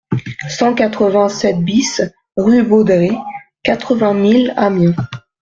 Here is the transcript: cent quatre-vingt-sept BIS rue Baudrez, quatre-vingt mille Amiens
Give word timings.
cent 0.49 0.73
quatre-vingt-sept 0.73 1.59
BIS 1.59 2.01
rue 2.35 2.63
Baudrez, 2.63 3.11
quatre-vingt 3.61 4.15
mille 4.15 4.51
Amiens 4.57 4.95